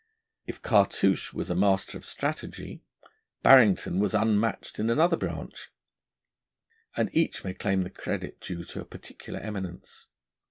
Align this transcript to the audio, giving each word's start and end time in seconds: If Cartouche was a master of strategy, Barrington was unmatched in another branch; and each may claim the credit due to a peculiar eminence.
If 0.47 0.63
Cartouche 0.63 1.31
was 1.31 1.51
a 1.51 1.55
master 1.55 1.95
of 1.95 2.03
strategy, 2.05 2.81
Barrington 3.43 3.99
was 3.99 4.15
unmatched 4.15 4.79
in 4.79 4.89
another 4.89 5.15
branch; 5.15 5.69
and 6.97 7.11
each 7.15 7.43
may 7.43 7.53
claim 7.53 7.83
the 7.83 7.91
credit 7.91 8.41
due 8.41 8.63
to 8.63 8.81
a 8.81 8.85
peculiar 8.85 9.43
eminence. 9.43 10.07